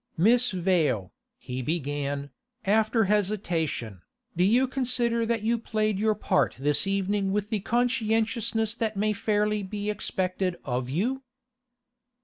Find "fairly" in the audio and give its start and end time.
9.13-9.61